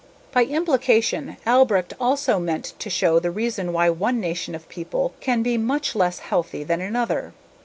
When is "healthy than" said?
6.21-6.81